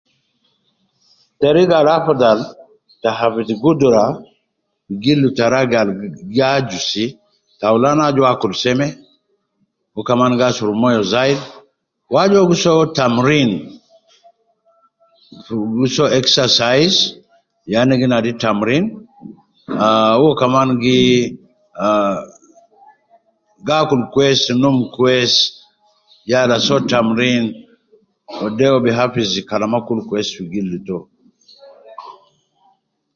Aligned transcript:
Teriga 1.39 1.75
al 1.81 1.89
afudhal 1.97 2.39
ta 3.01 3.09
hafidhi 3.19 3.53
gudura 3.63 4.05
fi 4.85 4.93
gildu 5.03 5.29
ta 5.37 5.45
ragi 5.53 5.77
al 5.81 5.89
gi 6.33 6.41
ajusi, 6.55 7.05
ta 7.59 7.65
awulan, 7.69 7.97
aju 8.05 8.13
kede 8.13 8.19
uwo 8.23 8.29
akulu 8.33 8.55
seme, 8.63 8.87
u 9.99 10.01
kaman 10.07 10.29
aju 10.31 10.35
kede 10.37 10.43
uwo 10.47 10.51
asurubu 10.51 10.81
moyo 10.81 11.01
zayidi, 11.11 11.45
wu 12.11 12.15
aju 12.21 12.33
kede 12.33 12.41
uwo 12.43 12.49
gi 12.51 12.57
so 12.63 12.71
tamurin, 12.97 13.51
gi 15.79 15.87
so 15.95 16.05
exercise 16.19 16.97
ya 17.73 17.81
gi 17.99 18.07
nadi 18.09 18.31
tamurin. 18.43 18.83
U 20.23 20.25
kaman 20.41 20.67
uwo 20.73 20.81
gi 20.83 20.99
akulu 23.81 24.03
kwesi, 24.13 24.49
num 24.61 24.77
kwrs, 24.95 25.33
yala 26.31 26.55
so 26.67 26.75
tamurin 26.89 27.43
de 28.57 28.65
uwo 28.71 28.79
bi 28.85 28.89
hafidhi 28.97 29.39
kalama 29.49 29.77
kulu 29.87 30.01
kwrsfi 30.09 30.43
gildu 30.53 30.79
to. 30.89 30.97